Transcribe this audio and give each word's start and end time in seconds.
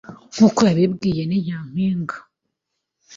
Nk’uko 0.33 0.59
yabibwiye 0.67 1.21
Ni 1.25 1.39
Nyampinga 1.45 2.17